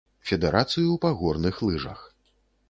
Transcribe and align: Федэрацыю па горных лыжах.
Федэрацыю 0.29 0.95
па 1.03 1.11
горных 1.19 1.61
лыжах. 1.69 2.03